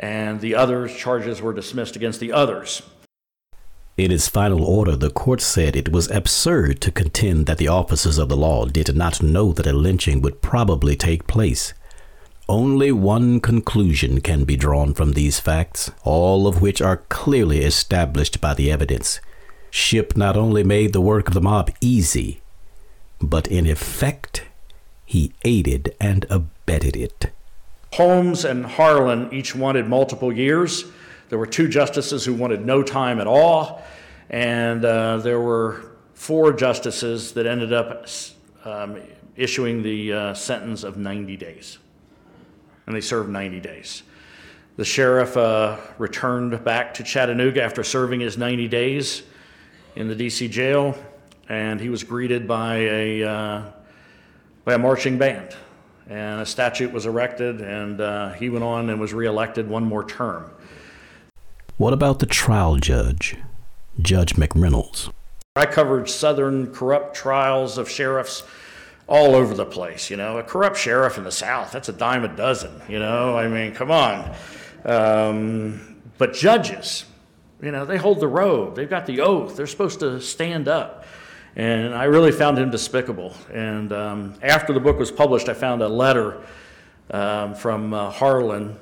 and 0.00 0.40
the 0.40 0.54
other 0.54 0.88
charges 0.88 1.40
were 1.40 1.52
dismissed 1.52 1.94
against 1.94 2.18
the 2.18 2.32
others. 2.32 2.82
In 3.96 4.10
its 4.10 4.28
final 4.28 4.64
order, 4.64 4.96
the 4.96 5.10
court 5.10 5.42
said 5.42 5.76
it 5.76 5.92
was 5.92 6.10
absurd 6.10 6.80
to 6.80 6.90
contend 6.90 7.44
that 7.44 7.58
the 7.58 7.68
officers 7.68 8.16
of 8.16 8.30
the 8.30 8.36
law 8.36 8.64
did 8.64 8.96
not 8.96 9.22
know 9.22 9.52
that 9.52 9.66
a 9.66 9.74
lynching 9.74 10.22
would 10.22 10.40
probably 10.40 10.96
take 10.96 11.26
place. 11.26 11.74
Only 12.48 12.90
one 12.90 13.40
conclusion 13.40 14.22
can 14.22 14.44
be 14.44 14.56
drawn 14.56 14.94
from 14.94 15.12
these 15.12 15.38
facts, 15.38 15.90
all 16.02 16.46
of 16.46 16.62
which 16.62 16.80
are 16.80 17.04
clearly 17.10 17.58
established 17.58 18.40
by 18.40 18.54
the 18.54 18.72
evidence. 18.72 19.20
Shipp 19.70 20.16
not 20.16 20.36
only 20.36 20.64
made 20.64 20.94
the 20.94 21.00
work 21.00 21.28
of 21.28 21.34
the 21.34 21.42
mob 21.42 21.70
easy, 21.80 22.40
but 23.20 23.46
in 23.46 23.66
effect, 23.66 24.46
he 25.04 25.34
aided 25.44 25.94
and 26.00 26.24
abetted 26.30 26.96
it. 26.96 27.30
Holmes 27.92 28.44
and 28.44 28.64
Harlan 28.64 29.32
each 29.32 29.54
wanted 29.54 29.88
multiple 29.88 30.32
years. 30.32 30.84
There 31.28 31.38
were 31.38 31.46
two 31.46 31.68
justices 31.68 32.24
who 32.24 32.34
wanted 32.34 32.64
no 32.64 32.82
time 32.82 33.20
at 33.20 33.26
all, 33.26 33.82
and 34.28 34.84
uh, 34.84 35.18
there 35.18 35.40
were 35.40 35.92
four 36.14 36.52
justices 36.52 37.32
that 37.32 37.46
ended 37.46 37.72
up 37.72 38.06
um, 38.64 39.00
issuing 39.36 39.82
the 39.82 40.12
uh, 40.12 40.34
sentence 40.34 40.84
of 40.84 40.96
90 40.96 41.36
days. 41.36 41.78
And 42.86 42.94
they 42.94 43.00
served 43.00 43.28
90 43.28 43.60
days. 43.60 44.02
The 44.76 44.84
sheriff 44.84 45.36
uh, 45.36 45.76
returned 45.98 46.62
back 46.64 46.94
to 46.94 47.02
Chattanooga 47.02 47.62
after 47.62 47.82
serving 47.82 48.20
his 48.20 48.38
90 48.38 48.68
days 48.68 49.22
in 49.96 50.08
the 50.08 50.14
DC 50.14 50.48
jail, 50.50 50.96
and 51.48 51.80
he 51.80 51.88
was 51.88 52.04
greeted 52.04 52.46
by 52.46 52.76
a, 52.76 53.22
uh, 53.24 53.62
by 54.64 54.74
a 54.74 54.78
marching 54.78 55.18
band. 55.18 55.56
And 56.10 56.40
a 56.40 56.46
statue 56.46 56.88
was 56.88 57.06
erected, 57.06 57.60
and 57.60 58.00
uh, 58.00 58.32
he 58.32 58.50
went 58.50 58.64
on 58.64 58.90
and 58.90 59.00
was 59.00 59.14
reelected 59.14 59.68
one 59.68 59.84
more 59.84 60.04
term. 60.04 60.50
What 61.76 61.92
about 61.92 62.18
the 62.18 62.26
trial 62.26 62.76
judge, 62.76 63.36
Judge 64.02 64.34
McReynolds? 64.34 65.12
I 65.54 65.66
covered 65.66 66.10
southern 66.10 66.74
corrupt 66.74 67.14
trials 67.14 67.78
of 67.78 67.88
sheriffs 67.88 68.42
all 69.06 69.36
over 69.36 69.54
the 69.54 69.64
place. 69.64 70.10
You 70.10 70.16
know, 70.16 70.38
a 70.38 70.42
corrupt 70.42 70.78
sheriff 70.78 71.16
in 71.16 71.22
the 71.22 71.30
South, 71.30 71.70
that's 71.70 71.88
a 71.88 71.92
dime 71.92 72.24
a 72.24 72.28
dozen. 72.28 72.82
You 72.88 72.98
know, 72.98 73.38
I 73.38 73.46
mean, 73.46 73.72
come 73.72 73.92
on. 73.92 74.34
Um, 74.84 76.02
but 76.18 76.34
judges, 76.34 77.04
you 77.62 77.70
know, 77.70 77.84
they 77.84 77.98
hold 77.98 78.18
the 78.18 78.28
robe, 78.28 78.74
they've 78.74 78.90
got 78.90 79.06
the 79.06 79.20
oath, 79.20 79.56
they're 79.56 79.68
supposed 79.68 80.00
to 80.00 80.20
stand 80.20 80.66
up. 80.66 80.99
And 81.56 81.94
I 81.94 82.04
really 82.04 82.32
found 82.32 82.58
him 82.58 82.70
despicable. 82.70 83.34
And 83.52 83.92
um, 83.92 84.34
after 84.42 84.72
the 84.72 84.80
book 84.80 84.98
was 84.98 85.10
published, 85.10 85.48
I 85.48 85.54
found 85.54 85.82
a 85.82 85.88
letter 85.88 86.42
um, 87.10 87.54
from 87.54 87.92
uh, 87.92 88.10
Harlan 88.10 88.78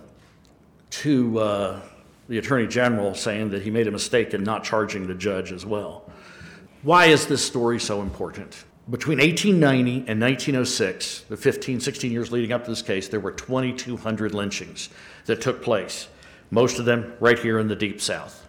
to 0.91 1.39
uh, 1.39 1.81
the 2.29 2.39
Attorney 2.39 2.67
General 2.67 3.15
saying 3.15 3.51
that 3.51 3.63
he 3.63 3.71
made 3.71 3.87
a 3.87 3.91
mistake 3.91 4.35
in 4.35 4.45
not 4.45 4.65
charging 4.65 5.07
the 5.07 5.15
judge 5.15 5.53
as 5.53 5.65
well. 5.65 6.11
Why 6.83 7.07
is 7.07 7.27
this 7.27 7.45
story 7.45 7.81
so 7.81 8.03
important? 8.03 8.65
Between 8.91 9.19
1890 9.19 10.11
and 10.11 10.21
1906, 10.21 11.23
the 11.29 11.37
15, 11.37 11.81
16 11.81 12.11
years 12.11 12.33
leading 12.33 12.53
up 12.53 12.65
to 12.65 12.71
this 12.71 12.81
case, 12.81 13.09
there 13.09 13.21
were 13.21 13.33
2,200 13.33 14.35
lynchings 14.35 14.89
that 15.27 15.41
took 15.43 15.63
place, 15.63 16.09
most 16.51 16.79
of 16.79 16.87
them 16.87 17.13
right 17.21 17.39
here 17.39 17.59
in 17.59 17.69
the 17.69 17.77
Deep 17.77 18.01
South. 18.01 18.48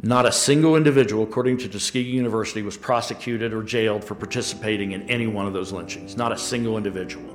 Not 0.00 0.26
a 0.26 0.32
single 0.32 0.76
individual, 0.76 1.24
according 1.24 1.58
to 1.58 1.68
Tuskegee 1.68 2.08
University, 2.08 2.62
was 2.62 2.76
prosecuted 2.76 3.52
or 3.52 3.64
jailed 3.64 4.04
for 4.04 4.14
participating 4.14 4.92
in 4.92 5.02
any 5.10 5.26
one 5.26 5.46
of 5.46 5.52
those 5.52 5.72
lynchings. 5.72 6.16
Not 6.16 6.30
a 6.30 6.38
single 6.38 6.76
individual. 6.76 7.34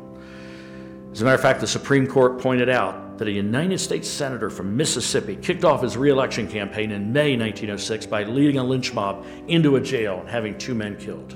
As 1.12 1.22
a 1.22 1.26
matter 1.26 1.36
of 1.36 1.42
fact, 1.42 1.60
the 1.60 1.68
Supreme 1.68 2.08
Court 2.08 2.40
pointed 2.40 2.70
out 2.70 3.18
that 3.18 3.28
a 3.28 3.32
United 3.32 3.80
States 3.80 4.08
Senator 4.08 4.50
from 4.50 4.78
Mississippi 4.78 5.36
kicked 5.36 5.66
off 5.66 5.82
his 5.82 5.98
reelection 5.98 6.48
campaign 6.48 6.92
in 6.92 7.12
May 7.12 7.36
1906 7.36 8.06
by 8.06 8.24
leading 8.24 8.58
a 8.58 8.64
lynch 8.64 8.94
mob 8.94 9.26
into 9.50 9.76
a 9.76 9.82
jail 9.82 10.22
and 10.22 10.30
having 10.30 10.58
two 10.58 10.74
men 10.74 10.96
killed. 10.96 11.36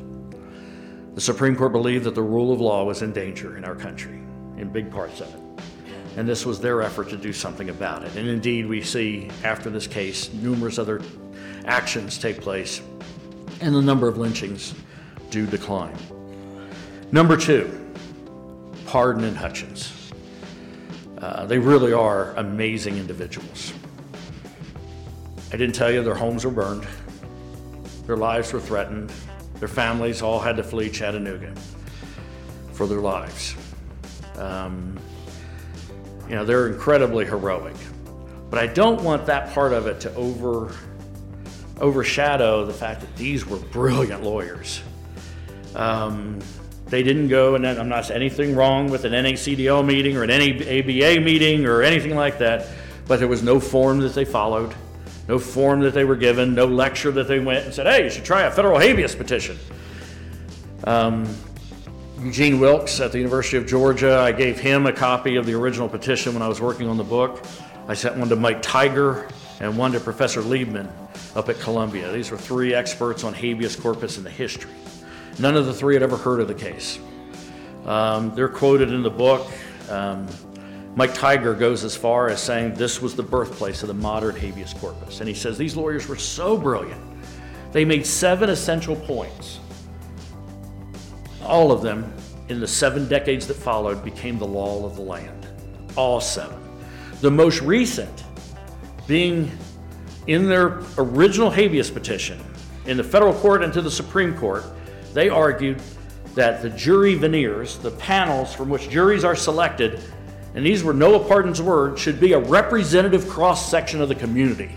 The 1.14 1.22
Supreme 1.22 1.58
Court 1.58 1.74
believed 1.74 2.06
that 2.06 2.16
the 2.16 2.24
rule 2.24 2.54
of 2.54 2.62
law 2.62 2.86
was 2.86 3.02
in 3.02 3.12
danger 3.12 3.58
in 3.58 3.66
our 3.66 3.76
country, 3.76 4.22
in 4.56 4.72
big 4.72 4.90
parts 4.90 5.20
of 5.20 5.28
it 5.36 5.47
and 6.18 6.28
this 6.28 6.46
was 6.46 6.60
their 6.60 6.82
effort 6.82 7.10
to 7.10 7.16
do 7.16 7.32
something 7.32 7.70
about 7.70 8.04
it. 8.04 8.16
And 8.16 8.28
indeed, 8.28 8.66
we 8.66 8.82
see 8.82 9.30
after 9.44 9.70
this 9.70 9.86
case 9.86 10.34
numerous 10.34 10.80
other 10.80 11.02
actions 11.66 12.18
take 12.18 12.42
place, 12.42 12.82
and 13.62 13.74
the 13.74 13.82
number 13.82 14.08
of 14.08 14.18
lynchings 14.18 14.74
do 15.30 15.46
decline. 15.46 15.96
Number 17.12 17.38
two, 17.38 17.94
Parden 18.86 19.24
and 19.24 19.38
Hutchins. 19.38 20.12
Uh, 21.20 21.46
they 21.46 21.60
really 21.60 21.94
are 21.94 22.34
amazing 22.36 22.98
individuals. 22.98 23.74
I 25.54 25.58
didn't 25.58 25.76
tell 25.76 25.92
you 25.92 26.04
their 26.04 26.16
homes 26.16 26.46
were 26.46 26.52
burned, 26.52 26.88
their 28.08 28.18
lives 28.18 28.52
were 28.52 28.60
threatened, 28.60 29.12
their 29.60 29.68
families 29.68 30.22
all 30.24 30.40
had 30.40 30.58
to 30.58 30.64
flee 30.64 30.90
Chattanooga 30.90 31.54
for 32.74 32.88
their 32.88 33.02
lives. 33.02 33.56
Um, 34.36 34.98
you 36.30 36.36
know, 36.36 36.46
they're 36.46 36.68
incredibly 36.68 37.26
heroic. 37.26 37.76
But 38.50 38.60
I 38.60 38.68
don't 38.68 39.02
want 39.04 39.26
that 39.26 39.54
part 39.54 39.74
of 39.74 39.88
it 39.88 40.00
to 40.02 40.14
over 40.16 40.74
overshadow 41.80 42.66
the 42.66 42.74
fact 42.74 43.02
that 43.02 43.16
these 43.18 43.46
were 43.46 43.58
brilliant 43.58 44.24
lawyers. 44.24 44.82
Um, 45.76 46.40
they 46.88 47.04
didn't 47.04 47.28
go, 47.28 47.56
and 47.56 47.68
I'm 47.68 47.90
not 47.90 48.06
saying 48.06 48.22
anything 48.22 48.56
wrong 48.56 48.90
with 48.90 49.04
an 49.04 49.12
NACDL 49.12 49.86
meeting 49.86 50.18
or 50.18 50.24
an 50.24 50.32
ABA 50.32 51.22
meeting 51.22 51.66
or 51.66 51.84
anything 51.84 52.16
like 52.16 52.40
that, 52.40 52.68
but 53.08 53.20
there 53.20 53.28
was 53.28 53.44
no 53.44 53.60
form 53.60 54.00
that 54.00 54.16
they 54.16 54.26
followed, 54.26 54.74
no 55.28 55.38
form 55.38 55.82
that 55.82 55.94
they 55.94 56.06
were 56.06 56.16
given, 56.16 56.56
no 56.56 56.66
lecture 56.66 57.12
that 57.12 57.28
they 57.28 57.40
went 57.40 57.66
and 57.66 57.74
said, 57.74 57.86
hey, 57.86 58.06
you 58.06 58.10
should 58.10 58.24
try 58.26 58.44
a 58.44 58.52
federal 58.52 58.80
habeas 58.80 59.16
petition. 59.16 59.58
Um, 60.86 61.28
Eugene 62.22 62.60
Wilkes 62.60 63.00
at 63.00 63.12
the 63.12 63.20
University 63.20 63.58
of 63.58 63.68
Georgia. 63.68 64.18
I 64.18 64.32
gave 64.32 64.60
him 64.60 64.88
a 64.88 64.92
copy 64.92 65.36
of 65.36 65.46
the 65.46 65.54
original 65.54 65.88
petition 65.88 66.34
when 66.34 66.42
I 66.42 66.48
was 66.48 66.60
working 66.60 66.90
on 66.90 66.98
the 66.98 67.04
book. 67.04 67.46
I 67.88 67.94
sent 67.94 68.18
one 68.18 68.28
to 68.30 68.36
Mike 68.36 68.64
Tigar 68.64 69.32
and 69.60 69.78
one 69.78 69.92
to 69.92 70.00
Professor 70.00 70.42
Liebman 70.42 70.90
up 71.36 71.48
at 71.48 71.60
Columbia. 71.60 72.12
These 72.12 72.32
were 72.32 72.38
three 72.38 72.74
experts 72.74 73.24
on 73.24 73.36
habeas 73.36 73.76
corpus 73.76 74.18
in 74.18 74.24
the 74.24 74.32
history. 74.32 74.72
None 75.38 75.56
of 75.56 75.68
the 75.68 75.74
three 75.74 75.94
had 75.94 76.02
ever 76.02 76.18
heard 76.18 76.40
of 76.40 76.48
the 76.48 76.56
case. 76.56 76.98
Um, 77.86 78.34
they're 78.34 78.50
quoted 78.50 78.92
in 78.92 79.04
the 79.04 79.12
book. 79.12 79.48
Um, 79.88 80.28
Mike 80.96 81.14
Tigar 81.14 81.58
goes 81.58 81.84
as 81.84 81.96
far 81.96 82.30
as 82.30 82.42
saying 82.42 82.74
this 82.74 83.00
was 83.00 83.16
the 83.16 83.24
birthplace 83.24 83.84
of 83.84 83.90
the 83.90 83.94
modern 83.94 84.36
habeas 84.36 84.74
corpus. 84.74 85.20
And 85.20 85.30
he 85.30 85.36
says 85.36 85.56
these 85.56 85.76
lawyers 85.76 86.08
were 86.08 86.16
so 86.16 86.58
brilliant. 86.58 87.02
They 87.72 87.86
made 87.86 88.08
seven 88.08 88.50
essential 88.50 88.96
points 88.96 89.60
all 91.48 91.72
of 91.72 91.82
them, 91.82 92.14
in 92.50 92.60
the 92.60 92.68
seven 92.68 93.08
decades 93.08 93.48
that 93.48 93.56
followed, 93.56 94.04
became 94.04 94.38
the 94.38 94.48
law 94.48 94.86
of 94.86 94.96
the 94.96 95.02
land. 95.02 95.48
All 95.96 96.22
seven. 96.22 96.58
The 97.22 97.32
most 97.32 97.62
recent 97.62 98.24
being 99.08 99.52
in 100.28 100.48
their 100.48 100.82
original 100.98 101.50
habeas 101.50 101.90
petition 101.90 102.40
in 102.86 102.98
the 102.98 103.04
federal 103.04 103.34
court 103.34 103.64
and 103.64 103.74
to 103.74 103.82
the 103.82 103.92
Supreme 103.92 104.38
Court, 104.38 104.64
they 105.14 105.30
argued 105.30 105.82
that 106.36 106.62
the 106.62 106.70
jury 106.70 107.16
venires, 107.16 107.82
the 107.82 107.92
panels 107.92 108.54
from 108.54 108.70
which 108.70 108.90
juries 108.90 109.24
are 109.24 109.36
selected, 109.36 110.00
and 110.56 110.66
these 110.66 110.84
were 110.84 110.94
Noah 110.94 111.28
Parden's 111.28 111.62
words, 111.62 112.02
should 112.02 112.20
be 112.20 112.34
a 112.34 112.40
representative 112.40 113.28
cross 113.28 113.70
section 113.70 114.02
of 114.02 114.10
the 114.10 114.16
community. 114.16 114.76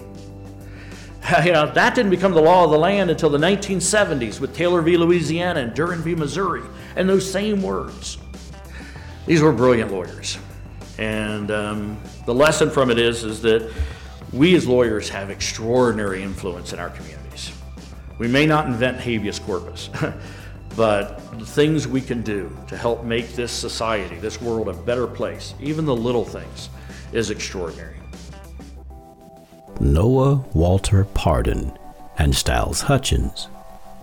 You 1.44 1.52
know, 1.52 1.70
that 1.72 1.94
didn't 1.94 2.10
become 2.10 2.32
the 2.32 2.42
law 2.42 2.64
of 2.64 2.70
the 2.70 2.78
land 2.78 3.10
until 3.10 3.30
the 3.30 3.38
1970s 3.38 4.40
with 4.40 4.54
Taylor 4.54 4.82
v. 4.82 4.96
Louisiana 4.96 5.60
and 5.60 5.72
Duren 5.72 5.98
v. 5.98 6.14
Missouri, 6.14 6.62
and 6.96 7.08
those 7.08 7.30
same 7.30 7.62
words. 7.62 8.18
These 9.26 9.42
were 9.42 9.52
brilliant 9.52 9.92
lawyers. 9.92 10.38
And 10.98 11.50
um, 11.50 12.00
the 12.26 12.34
lesson 12.34 12.70
from 12.70 12.90
it 12.90 12.98
is, 12.98 13.24
is 13.24 13.40
that 13.42 13.72
we 14.32 14.54
as 14.54 14.66
lawyers 14.66 15.08
have 15.08 15.30
extraordinary 15.30 16.22
influence 16.22 16.72
in 16.72 16.78
our 16.78 16.90
communities. 16.90 17.52
We 18.18 18.28
may 18.28 18.44
not 18.44 18.66
invent 18.66 19.00
habeas 19.00 19.38
corpus, 19.38 19.88
but 20.76 21.38
the 21.38 21.46
things 21.46 21.86
we 21.86 22.00
can 22.00 22.22
do 22.22 22.54
to 22.68 22.76
help 22.76 23.04
make 23.04 23.34
this 23.34 23.52
society, 23.52 24.16
this 24.16 24.40
world, 24.40 24.68
a 24.68 24.72
better 24.72 25.06
place, 25.06 25.54
even 25.60 25.84
the 25.84 25.96
little 25.96 26.24
things, 26.24 26.70
is 27.12 27.30
extraordinary. 27.30 27.99
Noah 29.80 30.44
Walter 30.52 31.06
Parden 31.14 31.74
and 32.18 32.36
Styles 32.36 32.82
Hutchins, 32.82 33.48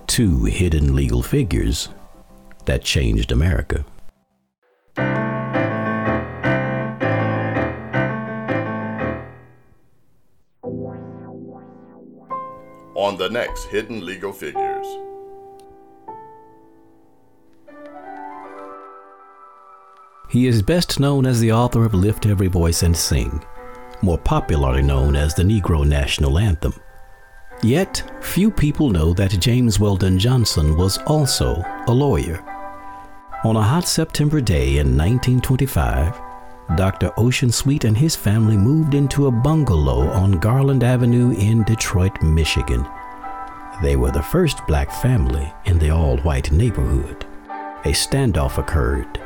two 0.07 0.46
hidden 0.46 0.96
legal 0.96 1.22
figures 1.22 1.89
that 2.65 2.84
changed 2.84 3.31
America. 3.31 3.86
On 12.96 13.15
the 13.15 13.29
next 13.29 13.65
Hidden 13.65 14.03
Legal 14.03 14.34
Figures. 14.34 14.88
He 20.27 20.48
is 20.48 20.63
best 20.63 21.00
known 21.00 21.27
as 21.27 21.39
the 21.39 21.51
author 21.51 21.86
of 21.86 21.93
Lift 21.93 22.25
Every 22.25 22.48
Voice 22.48 22.81
and 22.81 22.98
Sing 22.98 23.43
more 24.01 24.17
popularly 24.17 24.81
known 24.81 25.15
as 25.15 25.33
the 25.33 25.43
Negro 25.43 25.87
National 25.87 26.37
Anthem. 26.37 26.73
Yet, 27.63 28.03
few 28.21 28.51
people 28.51 28.89
know 28.89 29.13
that 29.13 29.39
James 29.39 29.79
Weldon 29.79 30.19
Johnson 30.19 30.77
was 30.77 30.99
also 30.99 31.63
a 31.87 31.91
lawyer. 31.91 32.43
On 33.43 33.55
a 33.55 33.61
hot 33.61 33.87
September 33.87 34.41
day 34.41 34.77
in 34.77 34.97
1925, 34.97 36.21
Dr. 36.75 37.09
Ossian 37.17 37.51
Sweet 37.51 37.85
and 37.85 37.97
his 37.97 38.15
family 38.15 38.57
moved 38.57 38.93
into 38.93 39.27
a 39.27 39.31
bungalow 39.31 40.09
on 40.09 40.33
Garland 40.33 40.83
Avenue 40.83 41.31
in 41.31 41.63
Detroit, 41.63 42.21
Michigan. 42.21 42.85
They 43.81 43.95
were 43.95 44.11
the 44.11 44.21
first 44.21 44.65
black 44.67 44.91
family 44.91 45.53
in 45.65 45.79
the 45.79 45.91
all 45.91 46.17
white 46.17 46.51
neighborhood. 46.51 47.25
A 47.85 47.91
standoff 47.91 48.57
occurred. 48.57 49.19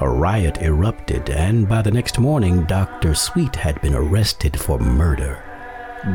A 0.00 0.08
riot 0.08 0.60
erupted, 0.60 1.30
and 1.30 1.66
by 1.66 1.80
the 1.80 1.90
next 1.90 2.18
morning, 2.18 2.64
Dr. 2.64 3.14
Sweet 3.14 3.56
had 3.56 3.80
been 3.80 3.94
arrested 3.94 4.60
for 4.60 4.78
murder. 4.78 5.42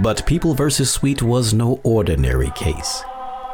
But 0.04 0.24
People 0.28 0.54
vs. 0.54 0.92
Sweet 0.92 1.24
was 1.24 1.52
no 1.52 1.80
ordinary 1.84 2.52
case. 2.52 3.04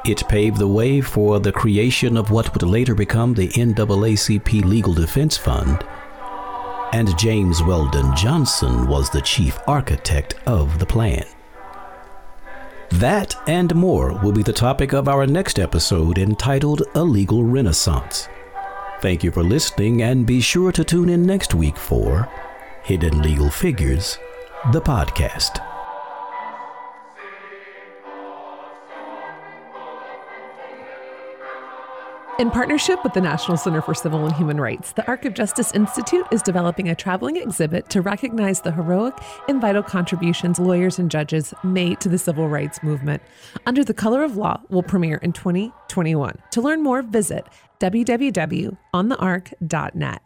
It 0.05 0.27
paved 0.27 0.57
the 0.57 0.67
way 0.67 0.99
for 0.99 1.39
the 1.39 1.53
creation 1.53 2.17
of 2.17 2.29
what 2.29 2.53
would 2.53 2.63
later 2.63 2.93
become 2.93 3.33
the 3.33 3.47
NAACP 3.47 4.65
Legal 4.65 4.93
Defense 4.93 5.37
Fund, 5.37 5.85
and 6.91 7.17
James 7.17 7.63
Weldon 7.63 8.13
Johnson 8.15 8.85
was 8.87 9.09
the 9.09 9.21
chief 9.21 9.57
architect 9.65 10.35
of 10.45 10.77
the 10.79 10.85
plan. 10.85 11.23
That 12.91 13.33
and 13.47 13.73
more 13.75 14.19
will 14.21 14.33
be 14.33 14.43
the 14.43 14.51
topic 14.51 14.93
of 14.93 15.07
our 15.07 15.25
next 15.25 15.57
episode 15.57 16.17
entitled 16.17 16.83
A 16.95 17.01
Legal 17.01 17.45
Renaissance. 17.45 18.27
Thank 18.99 19.23
you 19.23 19.29
for 19.31 19.43
listening, 19.43 20.01
and 20.01 20.25
be 20.25 20.41
sure 20.41 20.71
to 20.71 20.83
tune 20.83 21.09
in 21.09 21.23
next 21.23 21.53
week 21.53 21.77
for 21.77 22.27
Hidden 22.83 23.21
Legal 23.21 23.51
Figures, 23.51 24.17
the 24.71 24.81
podcast. 24.81 25.76
In 32.39 32.51
partnership 32.51 33.03
with 33.03 33.13
the 33.13 33.21
National 33.21 33.57
Center 33.57 33.81
for 33.81 33.95
Civil 33.95 34.23
and 34.23 34.35
Human 34.35 34.61
Rights, 34.61 34.91
the 34.91 35.03
Arc 35.07 35.25
of 35.25 35.33
Justice 35.33 35.71
Institute 35.71 36.27
is 36.31 36.43
developing 36.43 36.87
a 36.87 36.93
traveling 36.93 37.37
exhibit 37.37 37.89
to 37.89 37.99
recognize 37.99 38.61
the 38.61 38.71
heroic 38.71 39.15
and 39.49 39.59
vital 39.59 39.81
contributions 39.81 40.59
lawyers 40.59 40.99
and 40.99 41.09
judges 41.09 41.51
made 41.63 41.99
to 41.99 42.09
the 42.09 42.19
civil 42.19 42.47
rights 42.47 42.83
movement. 42.83 43.23
Under 43.65 43.83
the 43.83 43.95
Color 43.95 44.23
of 44.23 44.37
Law 44.37 44.61
will 44.69 44.83
premiere 44.83 45.17
in 45.17 45.33
2021. 45.33 46.37
To 46.51 46.61
learn 46.61 46.83
more, 46.83 47.01
visit 47.01 47.47
www.onthearc.net. 47.79 50.21